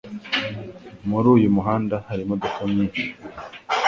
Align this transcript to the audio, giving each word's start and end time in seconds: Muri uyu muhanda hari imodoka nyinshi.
Muri 1.09 1.27
uyu 1.35 1.47
muhanda 1.55 1.95
hari 2.07 2.21
imodoka 2.23 2.59
nyinshi. 2.73 3.03